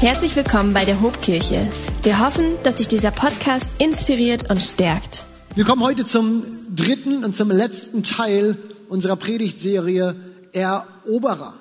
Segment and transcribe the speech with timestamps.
[0.00, 1.68] Herzlich willkommen bei der Hobkirche.
[2.04, 5.26] Wir hoffen, dass dich dieser Podcast inspiriert und stärkt.
[5.56, 8.56] Wir kommen heute zum dritten und zum letzten Teil
[8.88, 10.14] unserer Predigtserie
[10.52, 11.54] Eroberer.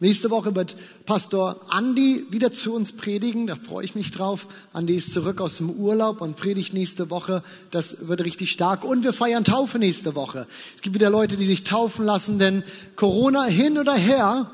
[0.00, 3.46] Nächste Woche wird Pastor Andi wieder zu uns predigen.
[3.46, 4.48] Da freue ich mich drauf.
[4.72, 7.42] Andi ist zurück aus dem Urlaub und predigt nächste Woche.
[7.70, 8.82] Das wird richtig stark.
[8.82, 10.46] Und wir feiern Taufe nächste Woche.
[10.74, 12.64] Es gibt wieder Leute, die sich taufen lassen, denn
[12.96, 14.50] Corona hin oder her,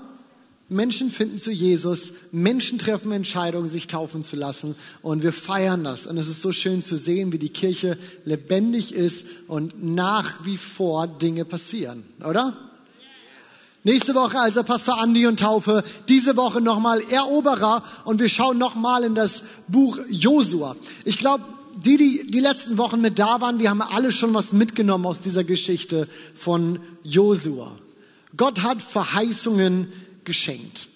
[0.69, 6.07] Menschen finden zu Jesus, Menschen treffen Entscheidungen, sich taufen zu lassen und wir feiern das.
[6.07, 10.57] Und es ist so schön zu sehen, wie die Kirche lebendig ist und nach wie
[10.57, 12.57] vor Dinge passieren, oder?
[13.87, 15.85] Nächste Woche also Pastor Andi und Taufe.
[16.09, 20.75] Diese Woche nochmal Eroberer und wir schauen nochmal in das Buch Josua.
[21.05, 21.45] Ich glaube,
[21.77, 25.21] die, die die letzten Wochen mit da waren, wir haben alle schon was mitgenommen aus
[25.21, 27.73] dieser Geschichte von Josua.
[28.37, 29.93] Gott hat Verheißungen
[30.25, 30.89] geschenkt.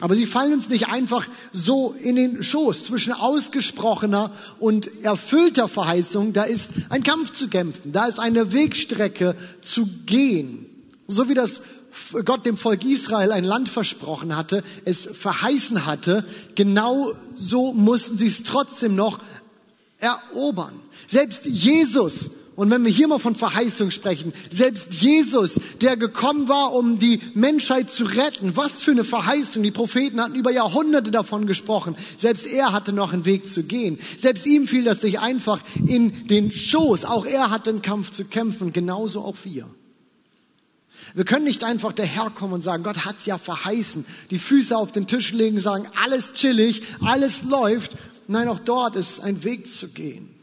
[0.00, 2.84] Aber sie fallen uns nicht einfach so in den Schoß.
[2.84, 9.36] Zwischen ausgesprochener und erfüllter Verheißung, da ist ein Kampf zu kämpfen, da ist eine Wegstrecke
[9.62, 10.66] zu gehen.
[11.08, 11.62] So wie das
[12.26, 18.26] Gott dem Volk Israel ein Land versprochen hatte, es verheißen hatte, genau so mussten sie
[18.26, 19.18] es trotzdem noch
[19.98, 20.78] erobern.
[21.08, 26.72] Selbst Jesus und wenn wir hier mal von Verheißung sprechen, selbst Jesus, der gekommen war,
[26.72, 29.62] um die Menschheit zu retten, was für eine Verheißung.
[29.62, 31.96] Die Propheten hatten über Jahrhunderte davon gesprochen.
[32.16, 33.98] Selbst er hatte noch einen Weg zu gehen.
[34.18, 37.04] Selbst ihm fiel das nicht einfach in den Schoß.
[37.04, 39.68] Auch er hatte einen Kampf zu kämpfen, genauso auch wir.
[41.14, 45.06] Wir können nicht einfach daherkommen und sagen, Gott hat's ja verheißen, die Füße auf den
[45.06, 47.92] Tisch legen, sagen, alles chillig, alles läuft.
[48.28, 50.35] Nein, auch dort ist ein Weg zu gehen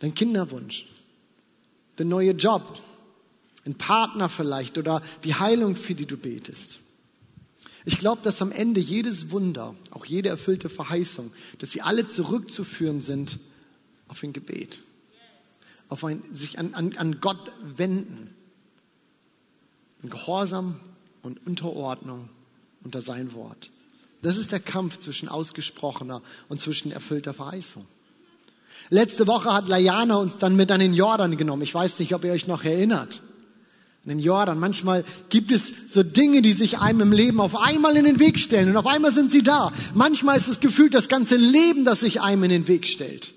[0.00, 0.86] dein Kinderwunsch,
[1.98, 2.78] der neue Job,
[3.64, 6.78] ein Partner vielleicht oder die Heilung, für die du betest.
[7.84, 13.00] Ich glaube, dass am Ende jedes Wunder, auch jede erfüllte Verheißung, dass sie alle zurückzuführen
[13.00, 13.38] sind
[14.08, 14.80] auf ein Gebet,
[15.88, 18.34] auf ein sich an, an, an Gott wenden,
[20.02, 20.80] in Gehorsam
[21.22, 22.28] und Unterordnung
[22.82, 23.70] unter sein Wort.
[24.22, 27.86] Das ist der Kampf zwischen ausgesprochener und zwischen erfüllter Verheißung.
[28.88, 31.62] Letzte Woche hat Layana uns dann mit an den Jordan genommen.
[31.62, 33.22] Ich weiß nicht, ob ihr euch noch erinnert.
[34.04, 34.58] An den Jordan.
[34.58, 38.38] Manchmal gibt es so Dinge, die sich einem im Leben auf einmal in den Weg
[38.38, 39.72] stellen und auf einmal sind sie da.
[39.94, 43.34] Manchmal ist es gefühlt das ganze Leben, das sich einem in den Weg stellt.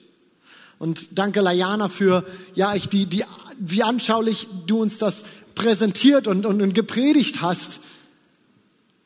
[0.79, 3.23] Und danke Layana für, ja, ich, die, die,
[3.59, 5.23] wie anschaulich du uns das
[5.55, 7.79] präsentiert und, und, und gepredigt hast.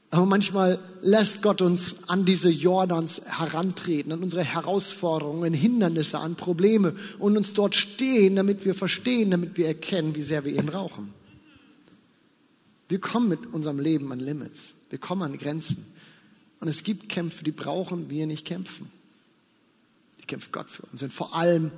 [0.10, 6.96] Aber manchmal lässt Gott uns an diese Jordans herantreten, an unsere Herausforderungen, Hindernisse, an Probleme
[7.18, 11.14] und uns dort stehen, damit wir verstehen, damit wir erkennen, wie sehr wir ihn brauchen.
[12.90, 14.74] Wir kommen mit unserem Leben an Limits.
[14.90, 15.86] Wir kommen an Grenzen.
[16.60, 18.92] Und es gibt Kämpfe, die brauchen wir nicht kämpfen.
[20.20, 21.02] Die kämpft Gott für uns.
[21.02, 21.72] Und vor allem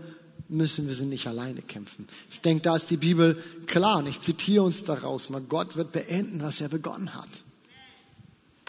[0.47, 2.07] müssen wir sie nicht alleine kämpfen.
[2.31, 3.99] Ich denke, da ist die Bibel klar.
[3.99, 5.41] Und ich zitiere uns daraus mal.
[5.41, 7.29] Gott wird beenden, was er begonnen hat.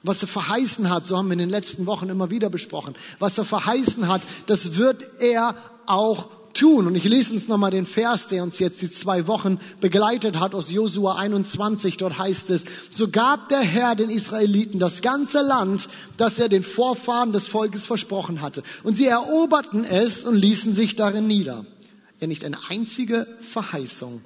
[0.02, 3.36] Was er verheißen hat, so haben wir in den letzten Wochen immer wieder besprochen, was
[3.36, 5.54] er verheißen hat, das wird er
[5.86, 6.86] auch tun.
[6.86, 10.54] Und ich lese uns nochmal den Vers, der uns jetzt die zwei Wochen begleitet hat
[10.54, 11.96] aus Josua 21.
[11.96, 16.62] Dort heißt es, so gab der Herr den Israeliten das ganze Land, das er den
[16.62, 18.62] Vorfahren des Volkes versprochen hatte.
[18.82, 21.66] Und sie eroberten es und ließen sich darin nieder.
[22.20, 24.22] Ja, nicht eine einzige Verheißung,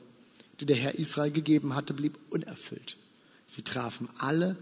[0.61, 2.97] die der Herr Israel gegeben hatte, blieb unerfüllt.
[3.47, 4.57] Sie trafen alle,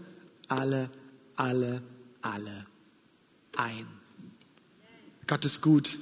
[0.47, 0.89] alle
[1.35, 1.81] alle,
[2.21, 2.65] alle
[3.55, 3.87] ein.
[5.27, 5.97] Gott ist gut.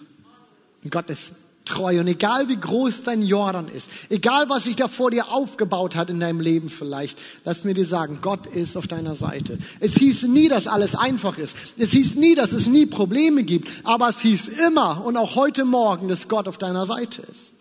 [0.83, 1.33] Und Gott ist
[1.65, 1.99] treu.
[1.99, 6.09] Und egal wie groß dein Jordan ist, egal was sich da vor dir aufgebaut hat
[6.09, 9.57] in deinem Leben vielleicht, lass mir dir sagen, Gott ist auf deiner Seite.
[9.79, 11.55] Es hieß nie, dass alles einfach ist.
[11.77, 13.69] Es hieß nie, dass es nie Probleme gibt.
[13.83, 17.51] Aber es hieß immer und auch heute Morgen, dass Gott auf deiner Seite ist.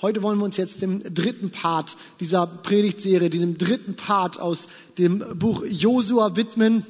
[0.00, 5.24] Heute wollen wir uns jetzt dem dritten Part dieser Predigtserie, diesem dritten Part aus dem
[5.36, 6.86] Buch Josua widmen.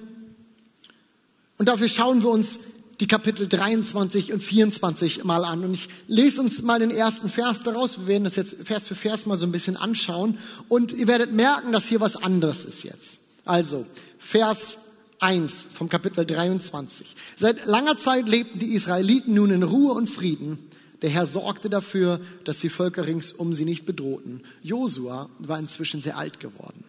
[1.56, 2.58] Und dafür schauen wir uns
[3.00, 5.64] die Kapitel 23 und 24 mal an.
[5.64, 8.00] Und ich lese uns mal den ersten Vers daraus.
[8.00, 10.36] Wir werden das jetzt Vers für Vers mal so ein bisschen anschauen.
[10.68, 13.20] Und ihr werdet merken, dass hier was anderes ist jetzt.
[13.46, 13.86] Also,
[14.18, 14.76] Vers
[15.20, 17.16] 1 vom Kapitel 23.
[17.36, 20.67] Seit langer Zeit lebten die Israeliten nun in Ruhe und Frieden.
[21.02, 24.42] Der Herr sorgte dafür, dass die Völker ringsum sie nicht bedrohten.
[24.62, 26.84] Josua war inzwischen sehr alt geworden.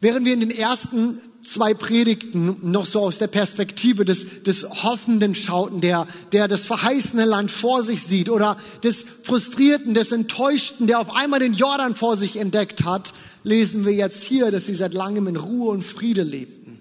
[0.00, 5.34] Während wir in den ersten zwei Predigten noch so aus der Perspektive des, des Hoffenden
[5.34, 11.00] schauten, der, der das verheißene Land vor sich sieht oder des Frustrierten, des Enttäuschten, der
[11.00, 13.12] auf einmal den Jordan vor sich entdeckt hat,
[13.44, 16.80] lesen wir jetzt hier, dass sie seit langem in Ruhe und Friede lebten.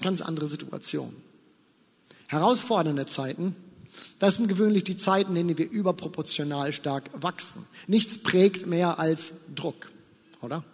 [0.00, 1.14] Ganz andere Situation.
[2.32, 3.54] Herausfordernde Zeiten,
[4.18, 7.66] das sind gewöhnlich die Zeiten, in denen wir überproportional stark wachsen.
[7.86, 9.90] Nichts prägt mehr als Druck,
[10.40, 10.64] oder?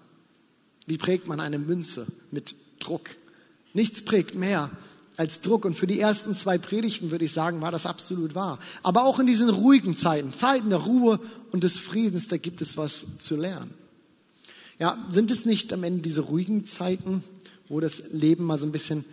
[0.87, 2.07] Wie prägt man eine Münze?
[2.31, 3.11] Mit Druck.
[3.75, 4.71] Nichts prägt mehr
[5.17, 5.65] als Druck.
[5.65, 8.61] Und für die ersten zwei Predigten würde ich sagen, war das absolut wahr.
[8.83, 11.19] Aber auch in diesen ruhigen Zeiten, Zeiten der Ruhe
[11.51, 13.75] und des Friedens, da gibt es was zu lernen.
[14.79, 17.25] Ja, sind es nicht am Ende diese ruhigen Zeiten,
[17.69, 19.05] wo das Leben mal so ein bisschen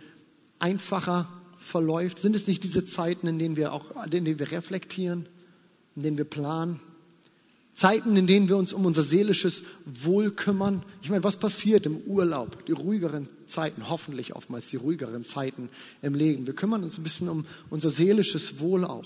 [0.60, 1.28] einfacher
[1.66, 2.18] verläuft?
[2.18, 5.28] Sind es nicht diese Zeiten, in denen wir auch, in denen wir reflektieren,
[5.96, 6.80] in denen wir planen,
[7.74, 10.82] Zeiten, in denen wir uns um unser seelisches Wohl kümmern.
[11.02, 12.64] Ich meine, was passiert im Urlaub?
[12.64, 15.68] Die ruhigeren Zeiten, hoffentlich oftmals die ruhigeren Zeiten
[16.00, 16.46] im Leben.
[16.46, 19.04] Wir kümmern uns ein bisschen um unser seelisches Wohl auch.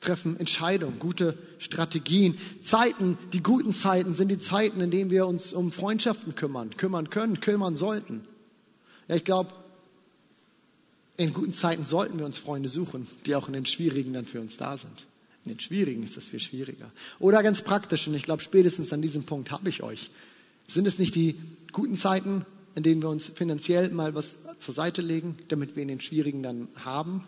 [0.00, 2.38] Treffen Entscheidungen, gute Strategien.
[2.62, 7.10] Zeiten, die guten Zeiten sind die Zeiten, in denen wir uns um Freundschaften kümmern, kümmern
[7.10, 8.24] können, kümmern sollten.
[9.08, 9.52] Ja, ich glaube,
[11.18, 14.40] in guten Zeiten sollten wir uns Freunde suchen, die auch in den schwierigen dann für
[14.40, 15.04] uns da sind.
[15.44, 16.90] In den schwierigen ist das viel schwieriger.
[17.18, 20.10] Oder ganz praktisch, und ich glaube, spätestens an diesem Punkt habe ich euch.
[20.68, 21.34] Sind es nicht die
[21.72, 25.88] guten Zeiten, in denen wir uns finanziell mal was zur Seite legen, damit wir in
[25.88, 27.24] den schwierigen dann haben?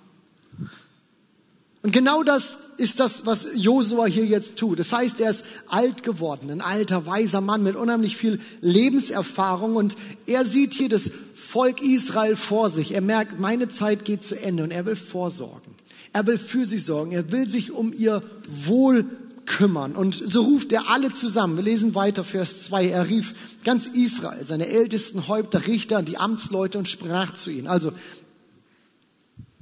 [1.83, 4.79] Und genau das ist das, was Josua hier jetzt tut.
[4.79, 9.97] Das heißt, er ist alt geworden, ein alter, weiser Mann mit unheimlich viel Lebenserfahrung und
[10.27, 11.11] er sieht hier das
[11.41, 12.93] Volk Israel vor sich.
[12.93, 15.75] Er merkt, meine Zeit geht zu Ende und er will vorsorgen.
[16.13, 17.13] Er will für sie sorgen.
[17.13, 19.07] Er will sich um ihr Wohl
[19.47, 19.97] kümmern.
[19.97, 21.57] Und so ruft er alle zusammen.
[21.57, 22.89] Wir lesen weiter, Vers 2.
[22.89, 23.35] Er rief
[23.65, 27.67] ganz Israel, seine ältesten Häupter, Richter und die Amtsleute und sprach zu ihnen.
[27.67, 27.93] Also,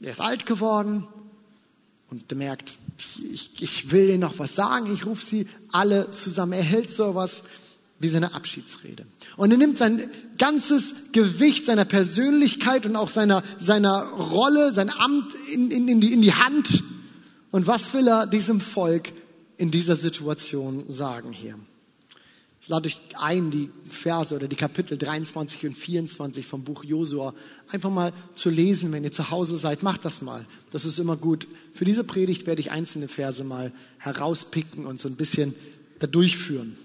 [0.01, 1.07] er ist alt geworden
[2.11, 2.79] und er merkt,
[3.33, 4.93] ich, ich will ihnen noch was sagen.
[4.93, 6.53] Ich rufe sie alle zusammen.
[6.53, 7.43] Er hält so was
[8.01, 9.07] wie seine Abschiedsrede.
[9.37, 15.33] Und er nimmt sein ganzes Gewicht seiner Persönlichkeit und auch seiner, seiner Rolle, sein Amt
[15.53, 16.85] in, in, in, die, in die Hand.
[17.51, 19.13] Und was will er diesem Volk
[19.57, 21.59] in dieser Situation sagen hier?
[22.61, 27.35] Ich lade euch ein, die Verse oder die Kapitel 23 und 24 vom Buch Josua
[27.69, 29.83] einfach mal zu lesen, wenn ihr zu Hause seid.
[29.83, 30.45] Macht das mal.
[30.71, 31.49] Das ist immer gut.
[31.73, 35.55] Für diese Predigt werde ich einzelne Verse mal herauspicken und so ein bisschen
[35.99, 36.77] da durchführen.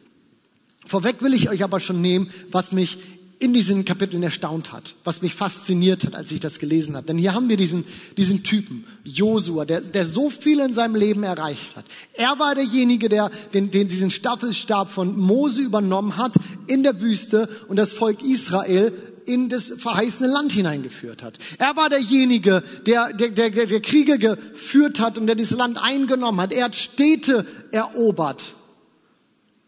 [0.85, 2.97] Vorweg will ich euch aber schon nehmen, was mich
[3.44, 7.07] in diesen Kapiteln erstaunt hat, was mich fasziniert hat, als ich das gelesen habe.
[7.07, 7.83] Denn hier haben wir diesen,
[8.15, 11.83] diesen Typen, Josua, der, der so viel in seinem Leben erreicht hat.
[12.13, 16.33] Er war derjenige, der den, den diesen Staffelstab von Mose übernommen hat
[16.68, 18.94] in der Wüste und das Volk Israel
[19.25, 21.38] in das verheißene Land hineingeführt hat.
[21.57, 26.39] Er war derjenige, der, der, der, der Kriege geführt hat und der dieses Land eingenommen
[26.39, 26.53] hat.
[26.53, 28.51] Er hat Städte erobert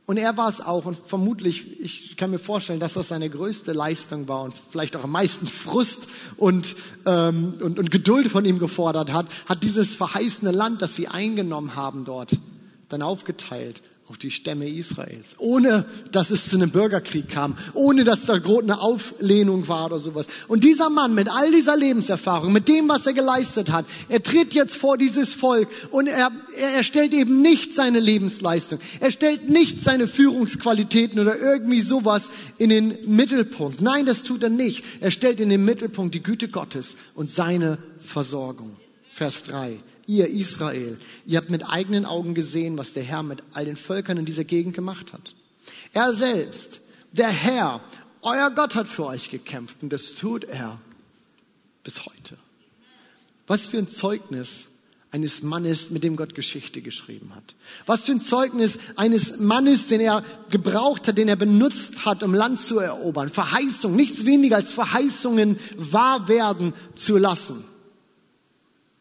[0.06, 0.86] und er war es auch.
[0.86, 5.04] Und vermutlich, ich kann mir vorstellen, dass das seine größte Leistung war und vielleicht auch
[5.04, 6.08] am meisten Frust
[6.38, 6.76] und,
[7.06, 11.76] ähm, und, und Geduld von ihm gefordert hat, hat dieses verheißene Land, das sie eingenommen
[11.76, 12.38] haben dort,
[12.90, 18.26] dann aufgeteilt auf die Stämme Israels, ohne dass es zu einem Bürgerkrieg kam, ohne dass
[18.28, 20.28] da eine Auflehnung war oder sowas.
[20.48, 24.54] Und dieser Mann mit all dieser Lebenserfahrung, mit dem, was er geleistet hat, er tritt
[24.54, 29.84] jetzt vor dieses Volk und er, er stellt eben nicht seine Lebensleistung, er stellt nicht
[29.84, 32.30] seine Führungsqualitäten oder irgendwie sowas
[32.60, 33.82] in den Mittelpunkt.
[33.82, 34.86] Nein, das tut er nicht.
[35.02, 38.78] Er stellt in den Mittelpunkt die Güte Gottes und seine Versorgung.
[39.12, 43.66] Vers 3 ihr Israel, ihr habt mit eigenen Augen gesehen, was der Herr mit all
[43.66, 45.34] den Völkern in dieser Gegend gemacht hat.
[45.94, 46.82] Er selbst,
[47.12, 47.82] der Herr,
[48.22, 50.80] euer Gott hat für euch gekämpft und das tut er
[51.84, 52.38] bis heute.
[53.48, 54.66] Was für ein Zeugnis
[55.12, 57.56] eines Mannes, mit dem Gott Geschichte geschrieben hat.
[57.86, 62.34] Was für ein Zeugnis eines Mannes, den er gebraucht hat, den er benutzt hat, um
[62.34, 63.30] Land zu erobern.
[63.30, 67.64] Verheißung, nichts weniger als Verheißungen wahr werden zu lassen.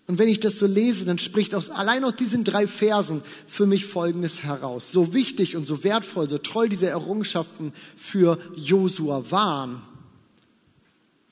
[0.07, 3.65] Und wenn ich das so lese, dann spricht aus, allein aus diesen drei Versen für
[3.65, 4.93] mich Folgendes heraus.
[4.93, 9.81] So wichtig und so wertvoll, so toll diese Errungenschaften für Josua waren,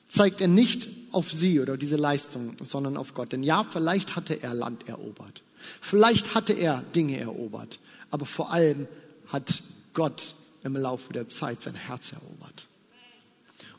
[0.07, 3.31] zeigt er nicht auf sie oder diese Leistung, sondern auf Gott.
[3.31, 5.43] Denn ja, vielleicht hatte er Land erobert.
[5.79, 7.79] Vielleicht hatte er Dinge erobert.
[8.09, 8.87] Aber vor allem
[9.27, 9.61] hat
[9.93, 12.67] Gott im Laufe der Zeit sein Herz erobert.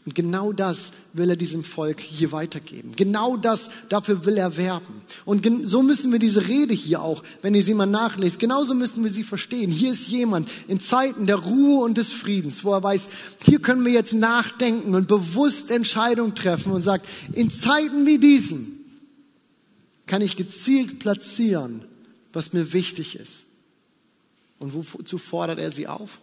[0.07, 2.93] Und genau das will er diesem Volk hier weitergeben.
[2.95, 5.01] Genau das, dafür will er werben.
[5.25, 9.03] Und so müssen wir diese Rede hier auch, wenn ihr sie mal nachlest, genauso müssen
[9.03, 9.71] wir sie verstehen.
[9.71, 13.09] Hier ist jemand in Zeiten der Ruhe und des Friedens, wo er weiß,
[13.41, 18.85] hier können wir jetzt nachdenken und bewusst Entscheidungen treffen und sagt, in Zeiten wie diesen
[20.07, 21.83] kann ich gezielt platzieren,
[22.35, 23.45] was mir wichtig ist.
[24.59, 26.21] Und wozu fordert er sie auf?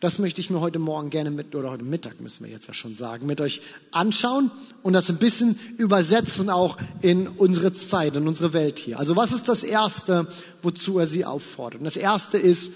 [0.00, 2.72] Das möchte ich mir heute Morgen gerne mit, oder heute Mittag müssen wir jetzt ja
[2.72, 4.50] schon sagen, mit euch anschauen
[4.82, 8.98] und das ein bisschen übersetzen auch in unsere Zeit, in unsere Welt hier.
[8.98, 10.26] Also was ist das Erste,
[10.62, 11.80] wozu er sie auffordert?
[11.80, 12.72] Und das Erste ist,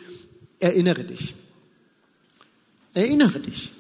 [0.61, 1.35] erinnere dich.
[2.93, 3.73] Erinnere dich.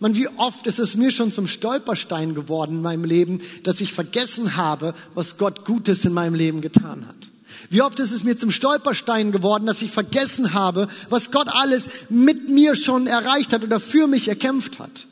[0.00, 3.92] Man, wie oft ist es mir schon zum Stolperstein geworden in meinem Leben, dass ich
[3.92, 7.28] vergessen habe, was Gott Gutes in meinem Leben getan hat.
[7.70, 11.88] Wie oft ist es mir zum Stolperstein geworden, dass ich vergessen habe, was Gott alles
[12.08, 15.06] mit mir schon erreicht hat oder für mich erkämpft hat.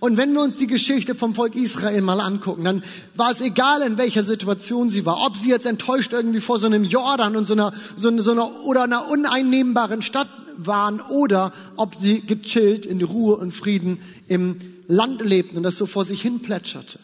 [0.00, 2.84] Und wenn wir uns die Geschichte vom Volk Israel mal angucken, dann
[3.16, 5.26] war es egal, in welcher Situation sie war.
[5.26, 8.30] Ob sie jetzt enttäuscht irgendwie vor so einem Jordan und so einer, so einer, so
[8.30, 13.98] einer oder einer uneinnehmbaren Stadt waren oder ob sie gechillt in Ruhe und Frieden
[14.28, 17.00] im Land lebten und das so vor sich hin plätscherte.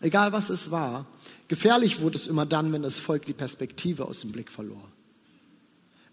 [0.00, 1.06] Egal was es war,
[1.48, 4.82] Gefährlich wurde es immer dann, wenn das Volk die Perspektive aus dem Blick verlor.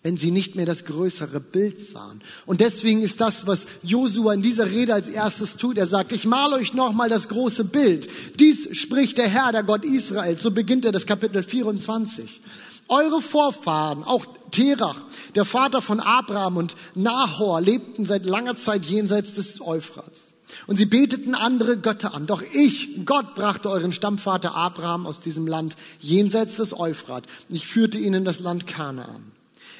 [0.01, 2.21] Wenn sie nicht mehr das größere Bild sahen.
[2.45, 5.77] Und deswegen ist das, was Josua in dieser Rede als erstes tut.
[5.77, 8.09] Er sagt, ich male euch nochmal das große Bild.
[8.39, 10.41] Dies spricht der Herr, der Gott Israels.
[10.41, 12.41] So beginnt er das Kapitel 24.
[12.88, 15.01] Eure Vorfahren, auch Terach,
[15.36, 20.28] der Vater von Abraham und Nahor, lebten seit langer Zeit jenseits des Euphrats.
[20.67, 22.25] Und sie beteten andere Götter an.
[22.25, 27.25] Doch ich, Gott, brachte euren Stammvater Abraham aus diesem Land jenseits des Euphrat.
[27.49, 29.31] Ich führte ihn in das Land Kanaan.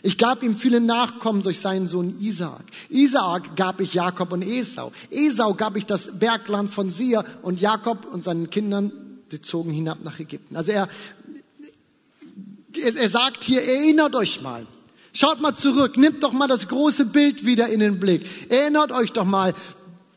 [0.02, 2.64] Ich gab ihm viele Nachkommen durch seinen Sohn Isaak.
[2.90, 4.92] Isaak gab ich Jakob und Esau.
[5.10, 8.92] Esau gab ich das Bergland von Sia und Jakob und seinen Kindern,
[9.30, 10.56] sie zogen hinab nach Ägypten.
[10.56, 10.88] Also er,
[12.82, 14.66] er sagt hier, erinnert euch mal.
[15.12, 18.26] Schaut mal zurück, nimmt doch mal das große Bild wieder in den Blick.
[18.50, 19.54] Erinnert euch doch mal,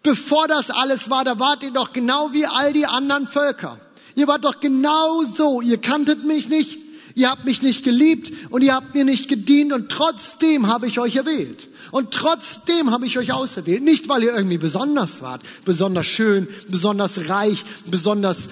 [0.02, 3.78] Bevor das alles war, da wart ihr doch genau wie all die anderen Völker.
[4.14, 5.60] Ihr wart doch genau so.
[5.60, 6.78] Ihr kanntet mich nicht,
[7.14, 10.98] ihr habt mich nicht geliebt und ihr habt mir nicht gedient und trotzdem habe ich
[10.98, 11.68] euch erwählt.
[11.92, 13.82] Und trotzdem habe ich euch auserwählt.
[13.82, 18.48] Nicht, weil ihr irgendwie besonders wart, besonders schön, besonders reich, besonders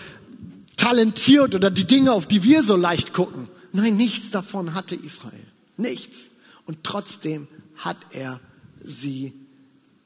[0.76, 3.49] talentiert oder die Dinge, auf die wir so leicht gucken.
[3.73, 5.47] Nein, nichts davon hatte Israel.
[5.76, 6.28] Nichts.
[6.64, 8.40] Und trotzdem hat er
[8.83, 9.33] sie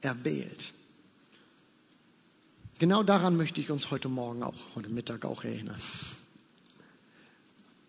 [0.01, 0.74] erwählt.
[2.77, 5.79] Genau daran möchte ich uns heute Morgen auch, heute Mittag auch erinnern.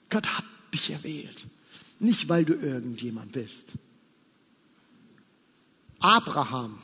[0.08, 1.46] Gott hat dich erwählt.
[1.98, 3.64] Nicht, weil du irgendjemand bist.
[5.98, 6.78] Abraham,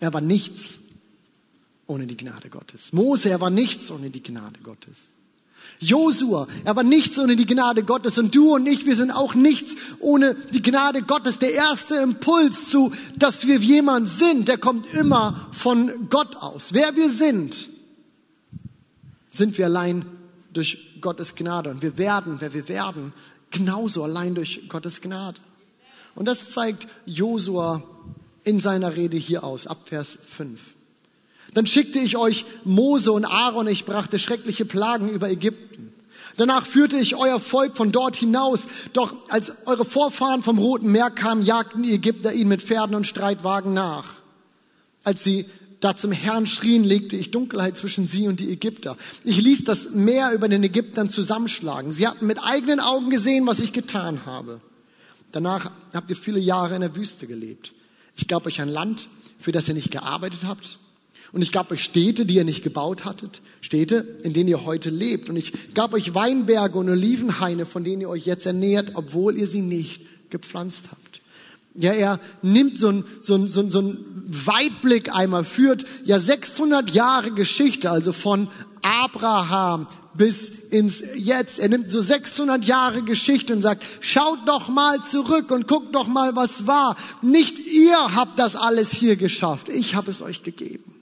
[0.00, 0.78] er war nichts
[1.86, 2.92] ohne die Gnade Gottes.
[2.92, 5.13] Mose, er war nichts ohne die Gnade Gottes.
[5.80, 9.34] Josua, er war nichts ohne die Gnade Gottes und du und ich, wir sind auch
[9.34, 11.38] nichts ohne die Gnade Gottes.
[11.38, 16.72] Der erste Impuls zu, dass wir jemand sind, der kommt immer von Gott aus.
[16.72, 17.68] Wer wir sind,
[19.30, 20.06] sind wir allein
[20.52, 23.12] durch Gottes Gnade und wir werden, wer wir werden,
[23.50, 25.38] genauso allein durch Gottes Gnade.
[26.14, 27.82] Und das zeigt Josua
[28.44, 30.60] in seiner Rede hier aus, ab Vers 5.
[31.54, 35.92] Dann schickte ich euch Mose und Aaron, ich brachte schreckliche Plagen über Ägypten.
[36.36, 38.66] Danach führte ich euer Volk von dort hinaus.
[38.92, 43.06] Doch als eure Vorfahren vom Roten Meer kamen, jagten die Ägypter ihnen mit Pferden und
[43.06, 44.16] Streitwagen nach.
[45.04, 45.46] Als sie
[45.78, 48.96] da zum Herrn schrien, legte ich Dunkelheit zwischen sie und die Ägypter.
[49.22, 51.92] Ich ließ das Meer über den Ägyptern zusammenschlagen.
[51.92, 54.60] Sie hatten mit eigenen Augen gesehen, was ich getan habe.
[55.30, 57.72] Danach habt ihr viele Jahre in der Wüste gelebt.
[58.16, 59.08] Ich gab euch ein Land,
[59.38, 60.78] für das ihr nicht gearbeitet habt
[61.34, 64.88] und ich gab euch Städte, die ihr nicht gebaut hattet, Städte, in denen ihr heute
[64.88, 65.28] lebt.
[65.28, 69.48] Und ich gab euch Weinberge und Olivenhaine, von denen ihr euch jetzt ernährt, obwohl ihr
[69.48, 71.20] sie nicht gepflanzt habt.
[71.74, 73.98] Ja, er nimmt so ein, so ein, so ein, so ein
[74.28, 78.46] Weitblick einmal, führt ja 600 Jahre Geschichte, also von
[78.82, 81.58] Abraham bis ins Jetzt.
[81.58, 86.06] Er nimmt so 600 Jahre Geschichte und sagt, schaut doch mal zurück und guckt doch
[86.06, 86.96] mal, was war.
[87.22, 90.93] Nicht ihr habt das alles hier geschafft, ich habe es euch gegeben.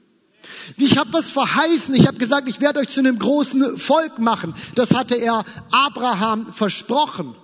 [0.76, 1.94] Ich habe was verheißen.
[1.94, 4.54] Ich habe gesagt, ich werde euch zu einem großen Volk machen.
[4.74, 7.34] Das hatte er Abraham versprochen,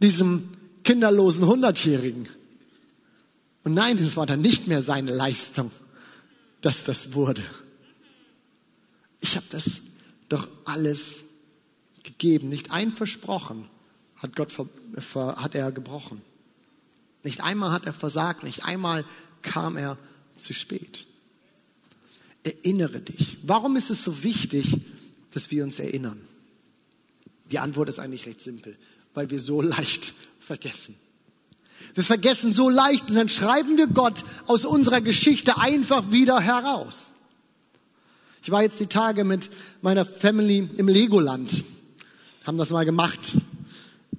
[0.00, 0.48] diesem
[0.84, 2.28] kinderlosen Hundertjährigen.
[3.64, 5.70] Und nein, es war dann nicht mehr seine Leistung,
[6.60, 7.42] dass das wurde.
[9.20, 9.80] Ich habe das
[10.28, 11.16] doch alles
[12.02, 12.48] gegeben.
[12.48, 13.68] Nicht ein versprochen
[14.16, 14.52] hat Gott
[15.16, 16.22] hat er gebrochen.
[17.24, 18.44] Nicht einmal hat er versagt.
[18.44, 19.04] Nicht einmal
[19.42, 19.98] kam er
[20.36, 21.06] zu spät.
[22.44, 23.38] Erinnere dich.
[23.42, 24.78] Warum ist es so wichtig,
[25.32, 26.20] dass wir uns erinnern?
[27.50, 28.76] Die Antwort ist eigentlich recht simpel,
[29.14, 30.96] weil wir so leicht vergessen.
[31.94, 37.08] Wir vergessen so leicht und dann schreiben wir Gott aus unserer Geschichte einfach wieder heraus.
[38.42, 39.50] Ich war jetzt die Tage mit
[39.82, 41.62] meiner Family im Legoland,
[42.44, 43.20] haben das mal gemacht.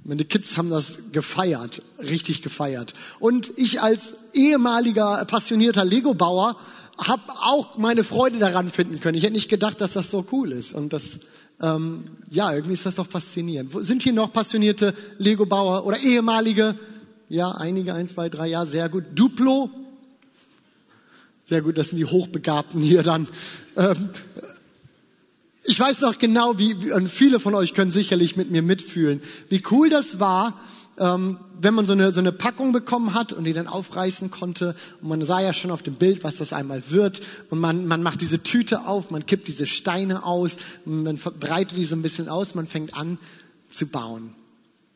[0.05, 2.93] Meine Kids haben das gefeiert, richtig gefeiert.
[3.19, 6.57] Und ich als ehemaliger passionierter Lego-Bauer
[6.97, 9.17] habe auch meine Freude daran finden können.
[9.17, 10.73] Ich hätte nicht gedacht, dass das so cool ist.
[10.73, 11.19] Und das,
[11.61, 13.71] ähm, ja, irgendwie ist das doch faszinierend.
[13.83, 16.77] Sind hier noch passionierte Lego-Bauer oder ehemalige?
[17.29, 19.03] Ja, einige, ein, zwei, drei, ja, sehr gut.
[19.15, 19.69] Duplo?
[21.49, 23.27] Sehr gut, das sind die Hochbegabten hier dann.
[23.75, 24.09] Ähm,
[25.65, 29.63] ich weiß noch genau, wie, und viele von euch können sicherlich mit mir mitfühlen, wie
[29.71, 30.59] cool das war,
[30.99, 34.75] ähm, wenn man so eine, so eine Packung bekommen hat und die dann aufreißen konnte
[35.01, 38.03] und man sah ja schon auf dem Bild, was das einmal wird und man, man
[38.03, 42.29] macht diese Tüte auf, man kippt diese Steine aus, man breitet die so ein bisschen
[42.29, 43.17] aus, man fängt an
[43.71, 44.35] zu bauen.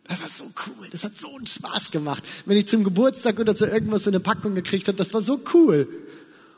[0.07, 2.23] Das war so cool, das hat so einen Spaß gemacht.
[2.45, 5.41] Wenn ich zum Geburtstag oder zu irgendwas so eine Packung gekriegt habe, das war so
[5.53, 5.87] cool.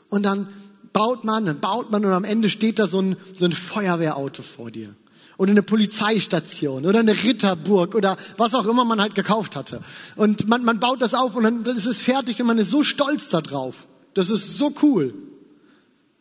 [0.08, 0.48] Und dann
[0.92, 4.42] baut man, dann baut man und am Ende steht da so ein, so ein Feuerwehrauto
[4.42, 4.94] vor dir
[5.40, 9.80] oder eine Polizeistation oder eine Ritterburg oder was auch immer man halt gekauft hatte.
[10.14, 12.84] Und man, man baut das auf und dann, ist es fertig und man ist so
[12.84, 13.88] stolz darauf.
[14.12, 15.14] Das ist so cool.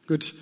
[0.07, 0.33] Gut,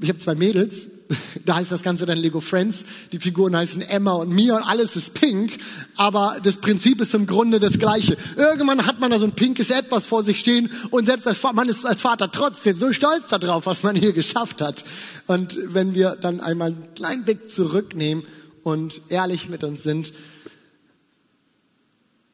[0.00, 0.88] ich habe zwei Mädels,
[1.44, 2.84] da heißt das Ganze dann Lego Friends.
[3.12, 5.58] Die Figuren heißen Emma und Mia und alles ist pink.
[5.96, 8.16] Aber das Prinzip ist im Grunde das gleiche.
[8.36, 11.68] Irgendwann hat man da so ein pinkes Etwas vor sich stehen und selbst als, man
[11.68, 14.84] ist als Vater trotzdem so stolz darauf, was man hier geschafft hat.
[15.26, 18.24] Und wenn wir dann einmal einen kleinen Blick zurücknehmen
[18.62, 20.12] und ehrlich mit uns sind,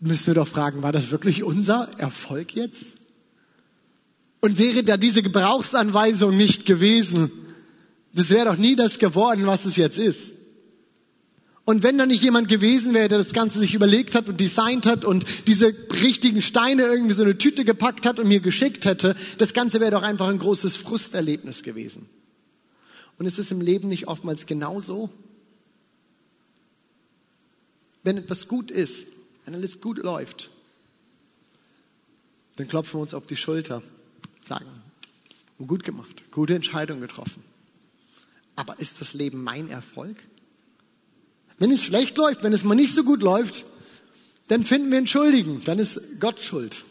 [0.00, 2.86] müssen wir doch fragen, war das wirklich unser Erfolg jetzt?
[4.40, 7.30] Und wäre da diese Gebrauchsanweisung nicht gewesen,
[8.12, 10.33] das wäre doch nie das geworden, was es jetzt ist.
[11.64, 14.87] Und wenn da nicht jemand gewesen wäre, der das Ganze sich überlegt hat und designt
[14.87, 19.14] hat und diese richtigen Steine irgendwie so eine Tüte gepackt hat und mir geschickt hätte,
[19.38, 22.09] das Ganze wäre doch einfach ein großes Frusterlebnis gewesen.
[23.19, 25.11] Und es ist im Leben nicht oftmals genauso.
[28.02, 29.07] Wenn etwas gut ist,
[29.45, 30.50] wenn alles gut läuft,
[32.57, 33.83] dann klopfen wir uns auf die Schulter,
[34.49, 34.67] sagen,
[35.64, 37.45] gut gemacht, gute Entscheidung getroffen.
[38.57, 40.16] Aber ist das Leben mein Erfolg?
[41.59, 43.64] Wenn es schlecht läuft, wenn es mal nicht so gut läuft,
[44.48, 45.62] dann finden wir einen Schuldigen.
[45.64, 46.83] Dann ist Gott schuld.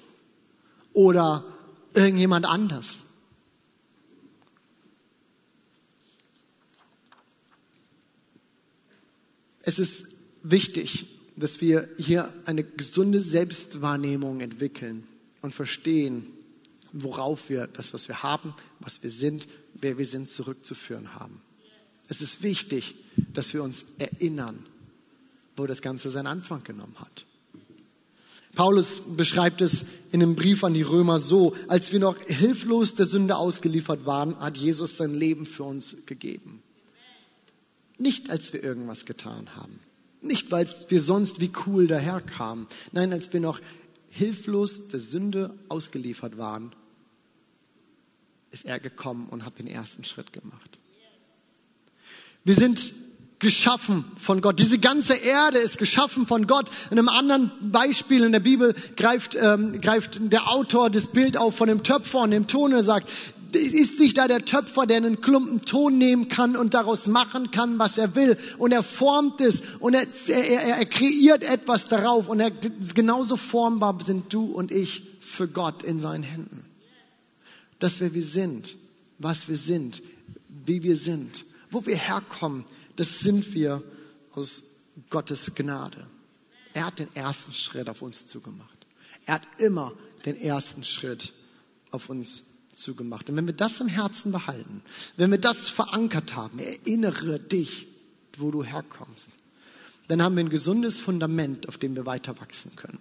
[0.93, 1.43] Oder
[1.93, 2.97] irgendjemand anders.
[9.61, 10.05] Es ist
[10.41, 15.07] wichtig, dass wir hier eine gesunde Selbstwahrnehmung entwickeln
[15.41, 16.25] und verstehen,
[16.91, 21.41] worauf wir das, was wir haben, was wir sind, wer wir sind, zurückzuführen haben.
[22.09, 22.95] Es ist wichtig,
[23.33, 24.65] dass wir uns erinnern,
[25.55, 27.25] wo das Ganze seinen Anfang genommen hat.
[28.55, 33.05] Paulus beschreibt es in einem Brief an die Römer so, als wir noch hilflos der
[33.05, 36.63] Sünde ausgeliefert waren, hat Jesus sein Leben für uns gegeben.
[37.99, 39.79] Nicht als wir irgendwas getan haben.
[40.21, 42.67] Nicht, weil wir sonst wie cool daherkamen.
[42.91, 43.61] Nein, als wir noch
[44.09, 46.71] hilflos der Sünde ausgeliefert waren,
[48.49, 50.78] ist er gekommen und hat den ersten Schritt gemacht.
[52.49, 52.93] Wir sind
[53.37, 54.57] geschaffen von Gott.
[54.57, 56.67] Diese ganze Erde ist geschaffen von Gott.
[56.89, 61.55] In einem anderen Beispiel in der Bibel greift, ähm, greift der Autor das Bild auf
[61.55, 63.07] von dem Töpfer und dem Ton und sagt,
[63.53, 67.77] ist nicht da der Töpfer, der einen Klumpen Ton nehmen kann und daraus machen kann,
[67.77, 68.35] was er will.
[68.57, 72.29] Und er formt es und er, er, er kreiert etwas darauf.
[72.29, 72.49] Und er,
[72.95, 76.65] genauso formbar sind du und ich für Gott in seinen Händen.
[77.77, 78.75] Dass wir wir sind,
[79.19, 80.01] was wir sind,
[80.65, 83.83] wie wir sind wo wir herkommen, das sind wir
[84.31, 84.63] aus
[85.09, 86.07] Gottes Gnade.
[86.73, 88.85] Er hat den ersten Schritt auf uns zugemacht.
[89.25, 89.93] Er hat immer
[90.25, 91.33] den ersten Schritt
[91.91, 93.29] auf uns zugemacht.
[93.29, 94.81] Und wenn wir das im Herzen behalten,
[95.17, 97.87] wenn wir das verankert haben, erinnere dich,
[98.37, 99.31] wo du herkommst,
[100.07, 102.99] dann haben wir ein gesundes Fundament, auf dem wir weiter wachsen können.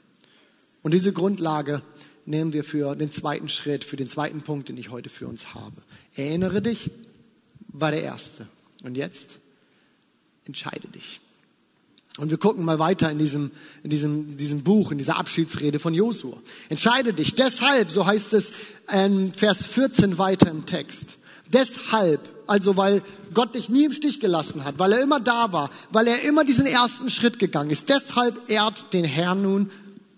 [0.82, 1.82] Und diese Grundlage
[2.26, 5.54] nehmen wir für den zweiten Schritt, für den zweiten Punkt, den ich heute für uns
[5.54, 5.82] habe.
[6.14, 6.90] Erinnere dich,
[7.68, 8.46] war der erste.
[8.82, 9.38] Und jetzt
[10.44, 11.20] entscheide dich.
[12.18, 13.52] Und wir gucken mal weiter in diesem,
[13.84, 16.36] in diesem, diesem Buch, in dieser Abschiedsrede von Josua.
[16.68, 17.36] Entscheide dich.
[17.36, 18.52] Deshalb, so heißt es
[18.92, 21.16] in Vers 14 weiter im Text.
[21.52, 23.02] Deshalb, also weil
[23.34, 26.44] Gott dich nie im Stich gelassen hat, weil er immer da war, weil er immer
[26.44, 27.88] diesen ersten Schritt gegangen ist.
[27.88, 29.70] Deshalb ehrt den Herrn nun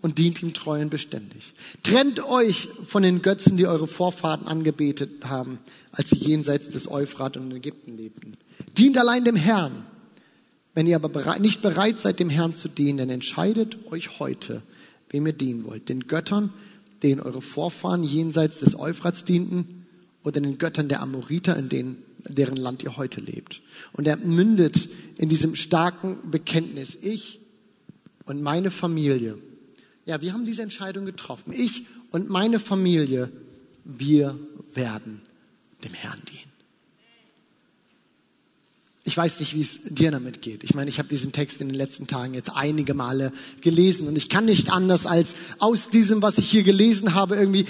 [0.03, 1.53] und dient ihm treu und beständig.
[1.83, 5.59] Trennt euch von den Götzen, die eure Vorfahren angebetet haben,
[5.93, 8.35] als sie jenseits des Euphrat und Ägypten lebten.
[8.79, 9.85] Dient allein dem Herrn.
[10.75, 14.63] Wenn ihr aber nicht bereit seid, dem Herrn zu dienen, dann entscheidet euch heute,
[15.11, 15.89] wem ihr dienen wollt.
[15.89, 16.53] Den Göttern,
[17.03, 19.81] denen eure Vorfahren jenseits des Euphrats dienten,
[20.23, 23.63] oder den Göttern der Amoriter, in denen, deren Land ihr heute lebt.
[23.93, 26.97] Und er mündet in diesem starken Bekenntnis.
[27.01, 27.41] Ich
[28.27, 29.39] und meine Familie.
[30.11, 31.53] Ja, wir haben diese Entscheidung getroffen.
[31.53, 33.31] Ich und meine Familie,
[33.85, 34.37] wir
[34.75, 35.23] werden
[35.85, 36.50] dem Herrn dienen.
[39.11, 40.62] Ich weiß nicht, wie es dir damit geht.
[40.62, 44.14] Ich meine, ich habe diesen Text in den letzten Tagen jetzt einige Male gelesen und
[44.14, 47.66] ich kann nicht anders als aus diesem, was ich hier gelesen habe, irgendwie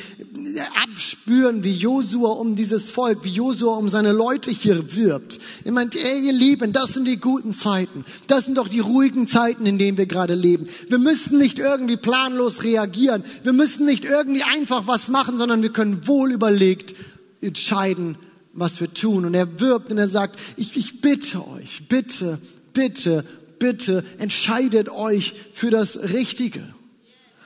[0.82, 5.38] abspüren, wie Josua um dieses Volk, wie Josua um seine Leute hier wirbt.
[5.64, 8.04] Er meint, ey, ihr Lieben, das sind die guten Zeiten.
[8.26, 10.68] Das sind doch die ruhigen Zeiten, in denen wir gerade leben.
[10.90, 13.24] Wir müssen nicht irgendwie planlos reagieren.
[13.44, 16.94] Wir müssen nicht irgendwie einfach was machen, sondern wir können wohl überlegt
[17.40, 18.18] entscheiden,
[18.52, 19.24] was wir tun.
[19.24, 22.38] Und er wirbt und er sagt, ich, ich bitte euch, bitte,
[22.72, 23.24] bitte,
[23.58, 26.62] bitte, entscheidet euch für das Richtige.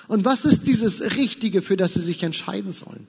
[0.09, 3.07] Und was ist dieses Richtige, für das sie sich entscheiden sollen?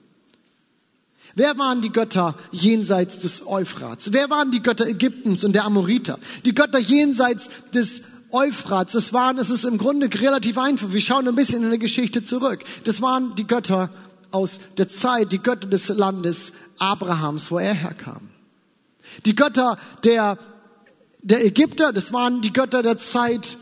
[1.34, 4.12] Wer waren die Götter jenseits des Euphrats?
[4.12, 6.18] Wer waren die Götter Ägyptens und der Amoriter?
[6.46, 10.92] Die Götter jenseits des Euphrats, das waren, es ist im Grunde relativ einfach.
[10.92, 12.64] Wir schauen ein bisschen in der Geschichte zurück.
[12.84, 13.90] Das waren die Götter
[14.36, 18.28] aus der Zeit, die Götter des Landes Abrahams, wo er herkam.
[19.24, 20.38] Die Götter der,
[21.22, 23.56] der Ägypter, das waren die Götter der Zeit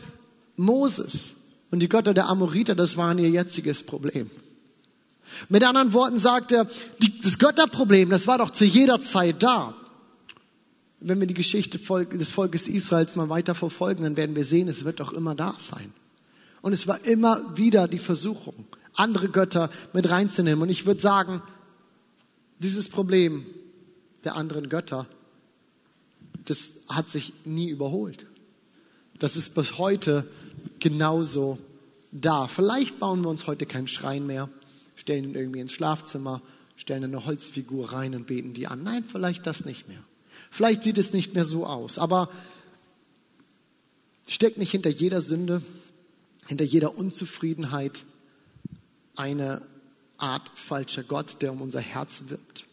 [0.57, 1.31] Moses.
[1.71, 4.29] Und die Götter der Amoriter, das waren ihr jetziges Problem.
[5.49, 6.67] Mit anderen Worten sagt er,
[7.01, 9.75] die, das Götterproblem, das war doch zu jeder Zeit da.
[10.99, 14.83] Wenn wir die Geschichte des Volkes Israels mal weiter verfolgen, dann werden wir sehen, es
[14.83, 15.93] wird doch immer da sein.
[16.61, 20.61] Und es war immer wieder die Versuchung, andere Götter mit reinzunehmen.
[20.61, 21.41] Und ich würde sagen,
[22.59, 23.45] dieses Problem
[24.23, 25.07] der anderen Götter,
[26.45, 28.25] das hat sich nie überholt.
[29.19, 30.27] Das ist bis heute
[30.79, 31.57] genauso
[32.11, 32.47] da.
[32.47, 34.49] Vielleicht bauen wir uns heute keinen Schrein mehr,
[34.95, 36.41] stellen ihn irgendwie ins Schlafzimmer,
[36.75, 38.83] stellen eine Holzfigur rein und beten die an.
[38.83, 40.03] Nein, vielleicht das nicht mehr.
[40.51, 41.97] Vielleicht sieht es nicht mehr so aus.
[41.97, 42.29] Aber
[44.27, 45.61] steckt nicht hinter jeder Sünde,
[46.47, 48.03] hinter jeder Unzufriedenheit
[49.15, 49.61] eine
[50.17, 52.65] Art falscher Gott, der um unser Herz wirbt.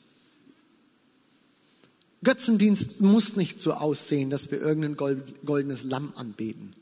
[2.24, 4.96] Götzendienst muss nicht so aussehen, dass wir irgendein
[5.44, 6.74] goldenes Lamm anbeten.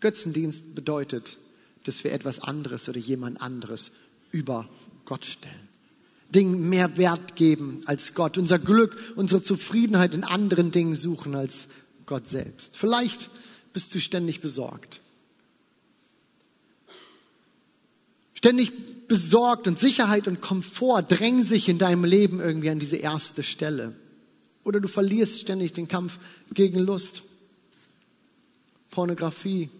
[0.00, 1.38] Götzendienst bedeutet,
[1.84, 3.90] dass wir etwas anderes oder jemand anderes
[4.30, 4.68] über
[5.04, 5.68] Gott stellen.
[6.30, 8.38] Dingen mehr Wert geben als Gott.
[8.38, 11.68] Unser Glück, unsere Zufriedenheit in anderen Dingen suchen als
[12.06, 12.76] Gott selbst.
[12.76, 13.30] Vielleicht
[13.72, 15.00] bist du ständig besorgt.
[18.44, 23.42] Ständig besorgt und Sicherheit und Komfort drängen sich in deinem Leben irgendwie an diese erste
[23.42, 23.94] Stelle.
[24.64, 26.18] Oder du verlierst ständig den Kampf
[26.52, 27.22] gegen Lust,
[28.90, 29.70] Pornografie,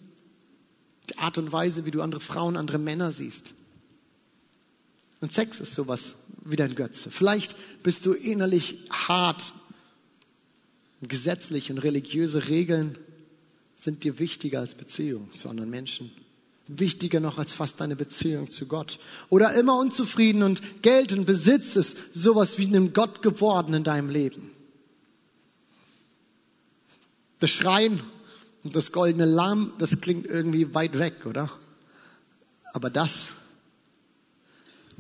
[1.10, 3.52] die Art und Weise, wie du andere Frauen, andere Männer siehst.
[5.20, 7.10] Und Sex ist sowas wie dein Götze.
[7.10, 9.52] Vielleicht bist du innerlich hart.
[11.02, 12.96] Gesetzlich und religiöse Regeln
[13.76, 16.10] sind dir wichtiger als Beziehung zu anderen Menschen
[16.66, 18.98] wichtiger noch als fast deine Beziehung zu Gott.
[19.28, 24.08] Oder immer unzufrieden und Geld und Besitz ist sowas wie einem Gott geworden in deinem
[24.08, 24.50] Leben.
[27.40, 28.00] Das Schreien
[28.62, 31.50] und das goldene Lamm, das klingt irgendwie weit weg, oder?
[32.72, 33.26] Aber das,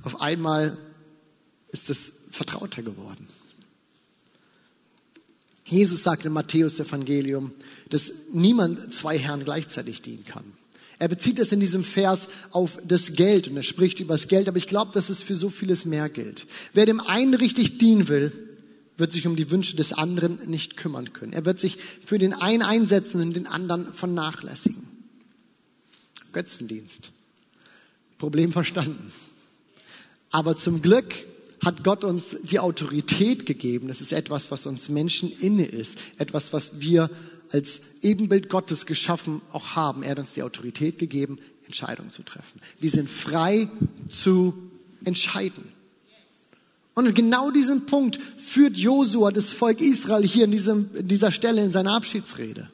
[0.02, 0.76] auf einmal
[1.72, 3.26] ist es vertrauter geworden.
[5.66, 7.52] Jesus sagt im Matthäus Evangelium,
[7.88, 10.52] dass niemand zwei Herren gleichzeitig dienen kann.
[10.98, 14.48] Er bezieht es in diesem Vers auf das Geld und er spricht über das Geld,
[14.48, 16.46] aber ich glaube, dass es für so vieles mehr gilt.
[16.72, 18.32] Wer dem einen richtig dienen will,
[18.96, 21.32] wird sich um die Wünsche des anderen nicht kümmern können.
[21.32, 24.86] Er wird sich für den einen einsetzen und den anderen vernachlässigen.
[26.32, 27.10] Götzendienst.
[28.18, 29.12] Problem verstanden.
[30.30, 31.14] Aber zum Glück
[31.64, 33.88] hat Gott uns die Autorität gegeben.
[33.88, 35.98] Das ist etwas, was uns Menschen inne ist.
[36.18, 37.10] Etwas, was wir
[37.52, 40.02] als Ebenbild Gottes geschaffen auch haben.
[40.02, 42.60] Er hat uns die Autorität gegeben, Entscheidungen zu treffen.
[42.80, 43.68] Wir sind frei
[44.08, 44.54] zu
[45.04, 45.72] entscheiden.
[46.94, 51.64] Und genau diesen Punkt führt Josua das Volk Israel hier in, diesem, in dieser Stelle
[51.64, 52.70] in seiner Abschiedsrede.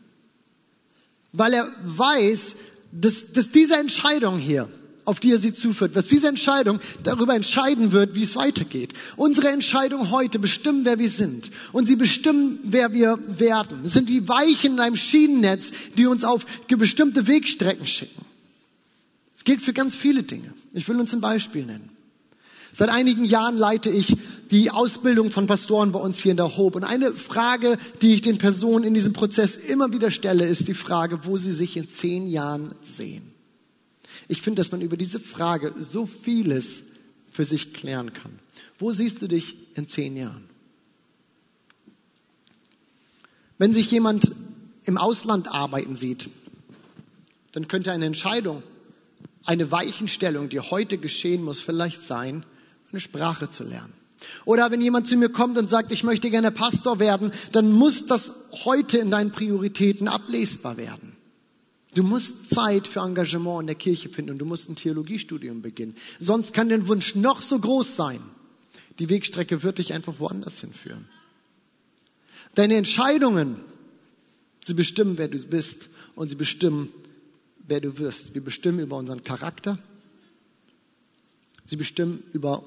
[1.33, 2.57] Weil er weiß,
[2.93, 4.69] dass, dass diese Entscheidung hier,
[5.11, 8.93] auf die er sie zuführt, was diese Entscheidung darüber entscheiden wird, wie es weitergeht.
[9.17, 11.51] Unsere Entscheidungen heute bestimmen, wer wir sind.
[11.73, 13.81] Und sie bestimmen, wer wir werden.
[13.85, 18.25] Es sind wie Weichen in einem Schienennetz, die uns auf bestimmte Wegstrecken schicken.
[19.37, 20.55] Es gilt für ganz viele Dinge.
[20.75, 21.91] Ich will uns ein Beispiel nennen.
[22.73, 24.17] Seit einigen Jahren leite ich
[24.53, 26.79] die Ausbildung von Pastoren bei uns hier in der Hope.
[26.79, 30.75] Und eine Frage, die ich den Personen in diesem Prozess immer wieder stelle, ist die
[30.75, 33.40] Frage, wo sie sich in zehn Jahren sehen.
[34.31, 36.85] Ich finde, dass man über diese Frage so vieles
[37.33, 38.39] für sich klären kann.
[38.79, 40.49] Wo siehst du dich in zehn Jahren?
[43.59, 44.31] Wenn sich jemand
[44.85, 46.31] im Ausland arbeiten sieht,
[47.51, 48.63] dann könnte eine Entscheidung,
[49.47, 52.45] eine Weichenstellung, die heute geschehen muss, vielleicht sein,
[52.93, 53.95] eine Sprache zu lernen.
[54.45, 58.07] Oder wenn jemand zu mir kommt und sagt, ich möchte gerne Pastor werden, dann muss
[58.07, 58.31] das
[58.65, 61.17] heute in deinen Prioritäten ablesbar werden.
[61.95, 65.97] Du musst Zeit für Engagement in der Kirche finden und du musst ein Theologiestudium beginnen.
[66.21, 68.21] Sonst kann dein Wunsch noch so groß sein.
[68.99, 71.09] Die Wegstrecke wird dich einfach woanders hinführen.
[72.55, 73.57] Deine Entscheidungen,
[74.63, 76.93] sie bestimmen, wer du bist und sie bestimmen,
[77.67, 78.35] wer du wirst.
[78.35, 79.79] Wir bestimmen über unseren Charakter.
[81.65, 82.63] Sie bestimmen über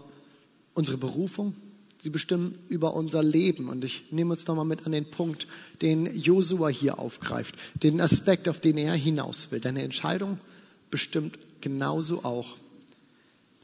[0.74, 1.56] unsere Berufung.
[2.04, 3.70] Sie bestimmen über unser Leben.
[3.70, 5.48] Und ich nehme uns nochmal mit an den Punkt,
[5.82, 9.62] den Josua hier aufgreift, den Aspekt, auf den er hinaus will.
[9.62, 10.38] Deine Entscheidung
[10.92, 12.58] bestimmt genauso auch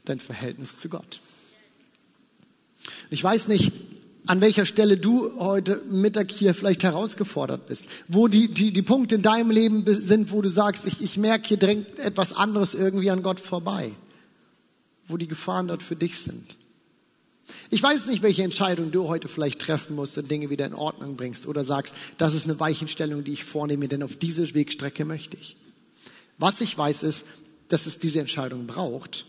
[0.06, 1.20] dein Verhältnis zu Gott.
[3.10, 3.72] Ich weiß nicht,
[4.26, 9.16] an welcher Stelle du heute Mittag hier vielleicht herausgefordert bist, wo die, die, die Punkte
[9.16, 13.10] in deinem Leben sind, wo du sagst, ich, ich merke, hier drängt etwas anderes irgendwie
[13.10, 13.92] an Gott vorbei,
[15.08, 16.56] wo die Gefahren dort für dich sind.
[17.70, 21.16] Ich weiß nicht, welche Entscheidung du heute vielleicht treffen musst und Dinge wieder in Ordnung
[21.16, 25.36] bringst oder sagst, das ist eine Weichenstellung, die ich vornehme, denn auf diese Wegstrecke möchte
[25.36, 25.56] ich.
[26.38, 27.24] Was ich weiß ist,
[27.68, 29.26] dass es diese Entscheidung braucht,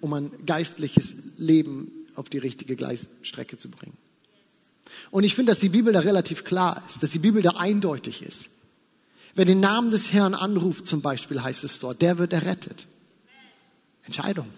[0.00, 3.96] um ein geistliches Leben auf die richtige Gleisstrecke zu bringen.
[5.10, 8.22] Und ich finde, dass die Bibel da relativ klar ist, dass die Bibel da eindeutig
[8.22, 8.48] ist.
[9.34, 12.86] Wer den Namen des Herrn anruft, zum Beispiel heißt es dort, der wird errettet.
[14.02, 14.48] Entscheidung.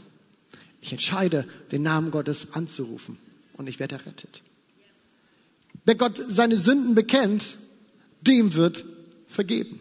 [0.82, 3.16] Ich entscheide, den Namen Gottes anzurufen
[3.54, 4.42] und ich werde errettet.
[5.84, 7.56] Wer Gott seine Sünden bekennt,
[8.20, 8.84] dem wird
[9.28, 9.80] vergeben.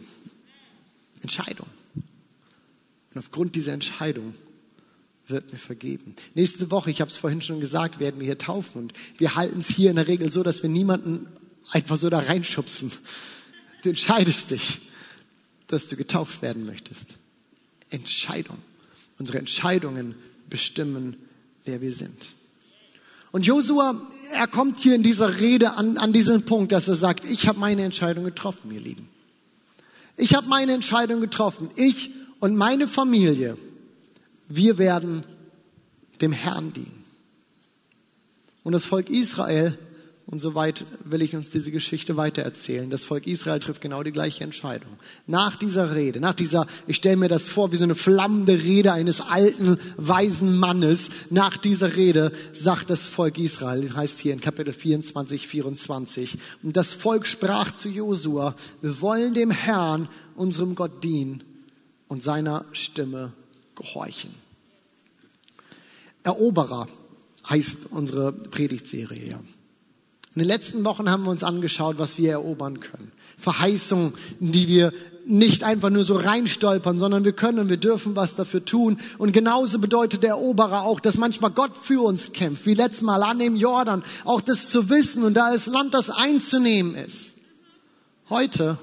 [1.20, 1.66] Entscheidung.
[1.94, 4.34] Und aufgrund dieser Entscheidung
[5.26, 6.14] wird mir vergeben.
[6.34, 9.58] Nächste Woche, ich habe es vorhin schon gesagt, werden wir hier taufen und wir halten
[9.58, 11.26] es hier in der Regel so, dass wir niemanden
[11.70, 12.92] einfach so da reinschubsen.
[13.82, 14.80] Du entscheidest dich,
[15.66, 17.06] dass du getauft werden möchtest.
[17.90, 18.58] Entscheidung.
[19.18, 20.14] Unsere Entscheidungen
[20.52, 21.16] bestimmen,
[21.64, 22.34] wer wir sind.
[23.32, 24.00] Und Josua,
[24.32, 27.58] er kommt hier in dieser Rede an, an diesen Punkt, dass er sagt, ich habe
[27.58, 29.08] meine Entscheidung getroffen, ihr Lieben.
[30.18, 31.70] Ich habe meine Entscheidung getroffen.
[31.76, 33.56] Ich und meine Familie,
[34.48, 35.24] wir werden
[36.20, 37.04] dem Herrn dienen.
[38.62, 39.78] Und das Volk Israel
[40.32, 42.88] und soweit will ich uns diese Geschichte weitererzählen.
[42.88, 44.88] Das Volk Israel trifft genau die gleiche Entscheidung.
[45.26, 48.94] Nach dieser Rede, nach dieser, ich stelle mir das vor wie so eine flammende Rede
[48.94, 51.10] eines alten, weisen Mannes.
[51.28, 56.38] Nach dieser Rede sagt das Volk Israel, heißt hier in Kapitel 24, 24.
[56.62, 61.44] Und das Volk sprach zu Josua, wir wollen dem Herrn, unserem Gott dienen
[62.08, 63.34] und seiner Stimme
[63.74, 64.34] gehorchen.
[66.22, 66.88] Eroberer
[67.50, 69.40] heißt unsere Predigtserie ja.
[70.34, 73.12] In den letzten Wochen haben wir uns angeschaut, was wir erobern können.
[73.36, 74.92] Verheißungen, die wir
[75.26, 78.98] nicht einfach nur so reinstolpern, sondern wir können und wir dürfen was dafür tun.
[79.18, 83.22] Und genauso bedeutet der Eroberer auch, dass manchmal Gott für uns kämpft, wie letztes Mal
[83.22, 87.32] an dem Jordan, auch das zu wissen und da das Land, das einzunehmen ist.
[88.30, 88.78] Heute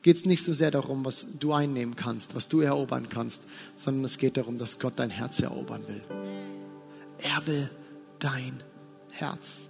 [0.00, 3.40] geht es nicht so sehr darum, was du einnehmen kannst, was du erobern kannst,
[3.76, 6.02] sondern es geht darum, dass Gott dein Herz erobern will.
[7.18, 7.70] Er will
[8.18, 8.62] dein
[9.10, 9.60] Herz.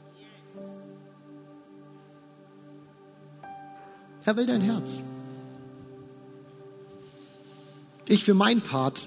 [4.25, 5.01] Er will dein Herz.
[8.07, 9.07] Ich für meinen Part,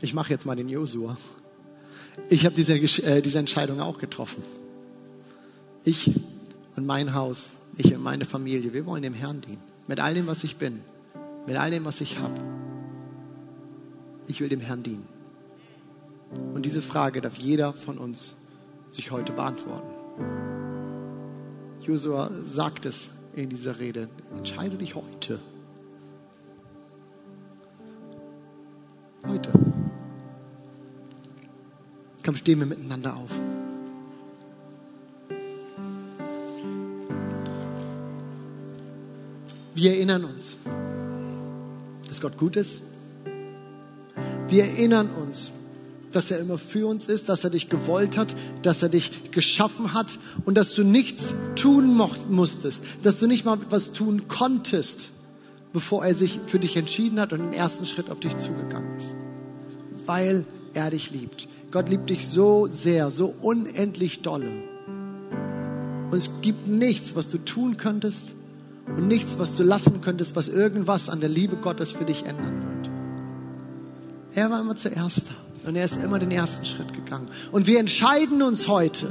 [0.00, 1.16] ich mache jetzt mal den Josua.
[2.28, 4.42] Ich habe diese, äh, diese Entscheidung auch getroffen.
[5.84, 6.10] Ich
[6.76, 9.62] und mein Haus, ich und meine Familie, wir wollen dem Herrn dienen.
[9.86, 10.80] Mit all dem, was ich bin,
[11.46, 12.40] mit all dem, was ich habe.
[14.26, 15.06] Ich will dem Herrn dienen.
[16.54, 18.34] Und diese Frage darf jeder von uns
[18.90, 19.88] sich heute beantworten.
[21.80, 23.08] Josua sagt es
[23.42, 24.08] in dieser Rede.
[24.36, 25.40] Entscheide dich heute.
[29.26, 29.52] Heute.
[32.24, 33.30] Komm, stehen wir miteinander auf.
[39.74, 40.56] Wir erinnern uns,
[42.08, 42.82] dass Gott gut ist.
[44.48, 45.52] Wir erinnern uns,
[46.12, 49.94] dass er immer für uns ist, dass er dich gewollt hat, dass er dich geschaffen
[49.94, 55.10] hat und dass du nichts tun musstest, dass du nicht mal was tun konntest,
[55.72, 59.16] bevor er sich für dich entschieden hat und den ersten Schritt auf dich zugegangen ist.
[60.06, 60.44] Weil
[60.74, 61.48] er dich liebt.
[61.70, 64.50] Gott liebt dich so sehr, so unendlich dolle.
[66.10, 68.24] Und es gibt nichts, was du tun könntest
[68.86, 72.62] und nichts, was du lassen könntest, was irgendwas an der Liebe Gottes für dich ändern
[72.62, 72.90] wird.
[74.34, 77.28] Er war immer zuerst da und er ist immer den ersten Schritt gegangen.
[77.52, 79.08] Und wir entscheiden uns heute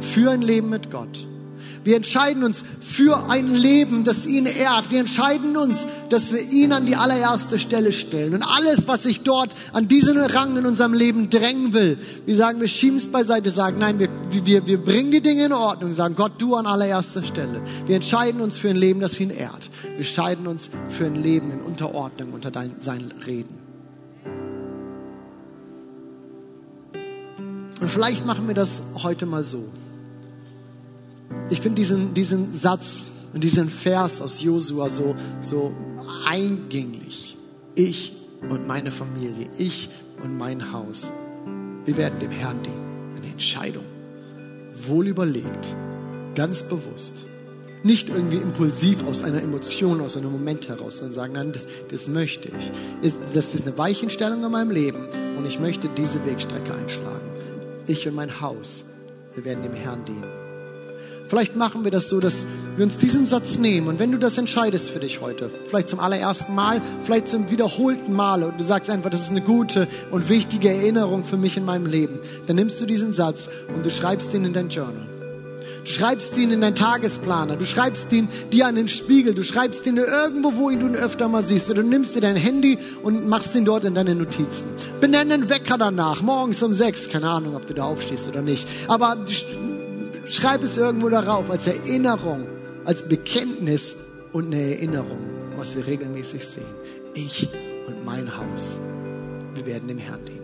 [0.00, 1.26] für ein Leben mit Gott.
[1.82, 4.90] Wir entscheiden uns für ein Leben, das ihn ehrt.
[4.90, 8.34] Wir entscheiden uns, dass wir ihn an die allererste Stelle stellen.
[8.34, 12.60] Und alles, was sich dort an diesen Rang in unserem Leben drängen will, wir sagen,
[12.60, 14.10] wir schieben es beiseite, sagen, nein, wir,
[14.44, 17.62] wir, wir bringen die Dinge in Ordnung, sagen, Gott, du an allererster Stelle.
[17.86, 19.70] Wir entscheiden uns für ein Leben, das ihn ehrt.
[19.82, 23.59] Wir entscheiden uns für ein Leben in Unterordnung unter dein, seinen Reden.
[27.80, 29.68] Und vielleicht machen wir das heute mal so
[31.50, 35.72] ich finde diesen, diesen Satz und diesen Vers aus Josua so, so
[36.26, 37.36] eingänglich.
[37.74, 38.12] Ich
[38.48, 39.90] und meine Familie, ich
[40.22, 41.08] und mein Haus.
[41.84, 43.16] Wir werden dem Herrn dienen.
[43.16, 43.84] Eine Entscheidung.
[44.86, 45.74] Wohl überlegt.
[46.34, 47.24] Ganz bewusst.
[47.82, 52.08] Nicht irgendwie impulsiv aus einer Emotion, aus einem Moment heraus, sondern sagen, nein, das, das
[52.08, 53.12] möchte ich.
[53.34, 55.06] Das ist eine Weichenstellung in meinem Leben
[55.38, 57.29] und ich möchte diese Wegstrecke einschlagen.
[57.90, 58.84] Ich und mein Haus,
[59.34, 60.22] wir werden dem Herrn dienen.
[61.26, 64.38] Vielleicht machen wir das so, dass wir uns diesen Satz nehmen und wenn du das
[64.38, 68.90] entscheidest für dich heute, vielleicht zum allerersten Mal, vielleicht zum wiederholten Mal und du sagst
[68.90, 72.80] einfach, das ist eine gute und wichtige Erinnerung für mich in meinem Leben, dann nimmst
[72.80, 75.19] du diesen Satz und du schreibst ihn in dein Journal.
[75.84, 79.86] Du schreibst ihn in deinen Tagesplaner, du schreibst ihn dir an den Spiegel, du schreibst
[79.86, 81.70] ihn irgendwo, wo ihn du ihn öfter mal siehst.
[81.70, 84.64] Oder du nimmst dir dein Handy und machst ihn dort in deine Notizen.
[85.00, 88.66] Benenne einen Wecker danach, morgens um sechs, keine Ahnung, ob du da aufstehst oder nicht.
[88.88, 89.16] Aber
[90.30, 92.46] Schreib es irgendwo darauf als Erinnerung,
[92.84, 93.96] als Bekenntnis
[94.32, 95.18] und eine Erinnerung,
[95.56, 96.62] was wir regelmäßig sehen.
[97.14, 97.48] Ich
[97.88, 98.76] und mein Haus,
[99.54, 100.39] wir werden dem Herrn dienen.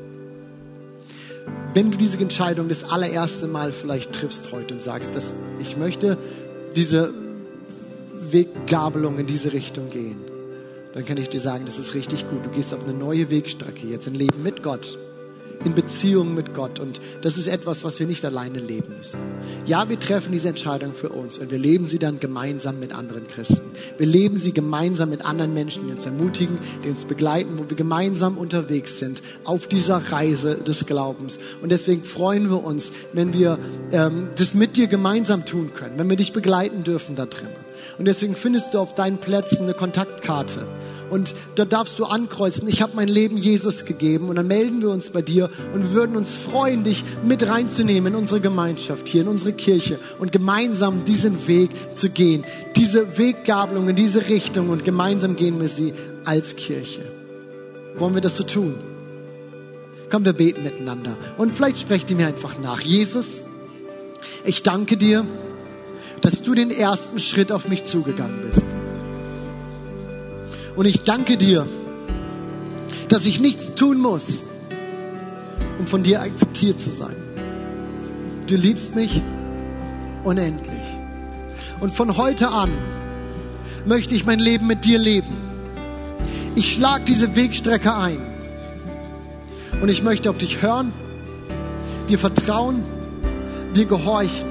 [1.72, 6.18] Wenn du diese Entscheidung das allererste Mal vielleicht triffst heute und sagst, dass ich möchte
[6.74, 7.12] diese
[8.30, 10.16] Weggabelung in diese Richtung gehen,
[10.94, 12.46] dann kann ich dir sagen, das ist richtig gut.
[12.46, 14.98] Du gehst auf eine neue Wegstrecke, jetzt ein Leben mit Gott
[15.64, 16.78] in Beziehung mit Gott.
[16.78, 19.18] Und das ist etwas, was wir nicht alleine leben müssen.
[19.66, 23.26] Ja, wir treffen diese Entscheidung für uns und wir leben sie dann gemeinsam mit anderen
[23.26, 23.62] Christen.
[23.98, 27.76] Wir leben sie gemeinsam mit anderen Menschen, die uns ermutigen, die uns begleiten, wo wir
[27.76, 31.38] gemeinsam unterwegs sind auf dieser Reise des Glaubens.
[31.62, 33.58] Und deswegen freuen wir uns, wenn wir
[33.92, 37.48] ähm, das mit dir gemeinsam tun können, wenn wir dich begleiten dürfen da drin.
[37.98, 40.66] Und deswegen findest du auf deinen Plätzen eine Kontaktkarte
[41.10, 44.90] und da darfst du ankreuzen, ich habe mein Leben Jesus gegeben und dann melden wir
[44.90, 49.22] uns bei dir und wir würden uns freuen, dich mit reinzunehmen in unsere Gemeinschaft hier,
[49.22, 52.44] in unsere Kirche und gemeinsam diesen Weg zu gehen,
[52.76, 57.02] diese Weggabelung in diese Richtung und gemeinsam gehen wir sie als Kirche.
[57.96, 58.74] Wollen wir das so tun?
[60.10, 62.80] Komm, wir beten miteinander und vielleicht sprecht ihr mir einfach nach.
[62.80, 63.42] Jesus,
[64.44, 65.24] ich danke dir,
[66.20, 68.75] dass du den ersten Schritt auf mich zugegangen bist.
[70.76, 71.66] Und ich danke dir,
[73.08, 74.42] dass ich nichts tun muss,
[75.78, 77.16] um von dir akzeptiert zu sein.
[78.46, 79.22] Du liebst mich
[80.22, 80.74] unendlich.
[81.80, 82.70] Und von heute an
[83.86, 85.28] möchte ich mein Leben mit dir leben.
[86.54, 88.18] Ich schlage diese Wegstrecke ein.
[89.80, 90.92] Und ich möchte auf dich hören,
[92.08, 92.82] dir vertrauen,
[93.74, 94.46] dir gehorchen.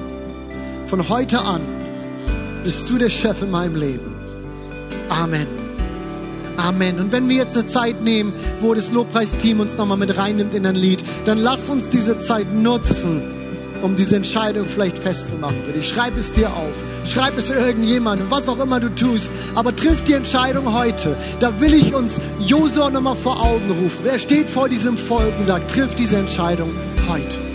[0.86, 1.62] Von heute an
[2.64, 4.16] bist du der Chef in meinem Leben.
[5.10, 5.65] Amen.
[6.58, 7.00] Amen.
[7.00, 10.66] Und wenn wir jetzt eine Zeit nehmen, wo das Lobpreisteam uns nochmal mit reinnimmt in
[10.66, 13.24] ein Lied, dann lass uns diese Zeit nutzen,
[13.82, 15.88] um diese Entscheidung vielleicht festzumachen dich.
[15.88, 16.74] Schreib es dir auf.
[17.06, 19.32] Schreib es irgendjemandem, was auch immer du tust.
[19.54, 21.16] Aber triff die Entscheidung heute.
[21.40, 24.00] Da will ich uns Josua nochmal vor Augen rufen.
[24.04, 26.74] Wer steht vor diesem Volk und sagt, triff diese Entscheidung
[27.08, 27.55] heute.